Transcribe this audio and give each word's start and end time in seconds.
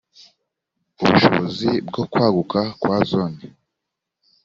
ubushobozi 1.03 1.69
bwo 1.87 2.03
kwaguka 2.11 2.59
kwa 2.81 2.97
zone 3.09 3.41